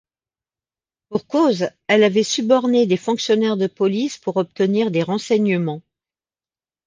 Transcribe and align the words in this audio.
Pour 1.09 1.27
cause, 1.27 1.69
elle 1.85 2.03
avait 2.03 2.23
suborné 2.23 2.87
des 2.87 2.97
fonctionnaires 2.97 3.55
de 3.55 3.67
police 3.67 4.17
pour 4.17 4.37
obtenir 4.37 4.89
des 4.89 5.03
renseignements. 5.03 5.83